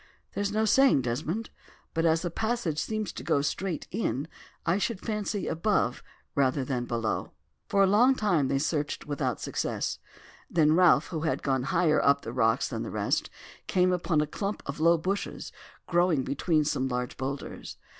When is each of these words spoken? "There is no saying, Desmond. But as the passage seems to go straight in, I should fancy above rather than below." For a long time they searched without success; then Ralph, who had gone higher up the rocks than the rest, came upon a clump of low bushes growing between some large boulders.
"There 0.33 0.41
is 0.41 0.51
no 0.51 0.65
saying, 0.65 1.03
Desmond. 1.03 1.51
But 1.93 2.07
as 2.07 2.23
the 2.23 2.31
passage 2.31 2.79
seems 2.79 3.13
to 3.13 3.23
go 3.23 3.41
straight 3.43 3.87
in, 3.91 4.27
I 4.65 4.79
should 4.79 4.99
fancy 4.99 5.45
above 5.45 6.01
rather 6.33 6.65
than 6.65 6.85
below." 6.85 7.33
For 7.69 7.83
a 7.83 7.85
long 7.85 8.15
time 8.15 8.47
they 8.47 8.57
searched 8.57 9.05
without 9.05 9.39
success; 9.39 9.99
then 10.49 10.73
Ralph, 10.73 11.09
who 11.09 11.19
had 11.19 11.43
gone 11.43 11.65
higher 11.69 12.03
up 12.03 12.23
the 12.23 12.33
rocks 12.33 12.67
than 12.67 12.81
the 12.81 12.89
rest, 12.89 13.29
came 13.67 13.91
upon 13.93 14.21
a 14.21 14.25
clump 14.25 14.63
of 14.65 14.79
low 14.79 14.97
bushes 14.97 15.51
growing 15.85 16.23
between 16.23 16.63
some 16.65 16.87
large 16.87 17.15
boulders. 17.15 17.77